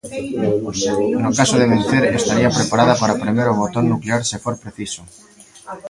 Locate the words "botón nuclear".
3.59-4.27